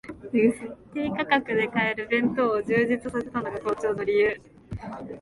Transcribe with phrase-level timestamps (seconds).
[0.95, 4.41] 低価格で買える弁当を充実させたのが好調の理由